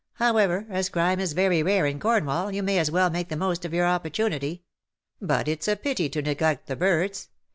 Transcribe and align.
However, 0.13 0.65
as 0.67 0.89
crime 0.89 1.19
is 1.19 1.33
very 1.33 1.61
rare 1.61 1.85
in 1.85 1.99
Cornwall, 1.99 2.51
you 2.51 2.63
may 2.63 2.79
as 2.79 2.89
well 2.89 3.11
make 3.11 3.29
the 3.29 3.35
most 3.35 3.65
of 3.65 3.71
your 3.75 3.85
opportunity. 3.85 4.63
But 5.21 5.45
it^s 5.45 5.71
a 5.71 5.75
pity 5.75 6.09
to 6.09 6.23
neglect 6.23 6.65
the 6.65 6.75
birds. 6.75 7.29